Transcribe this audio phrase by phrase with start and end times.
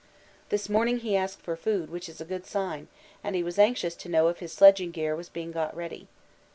[0.49, 2.87] This morning he asked for food, which is a good sign,
[3.23, 6.07] and he was anxious to know if his sledging gear was being got ready.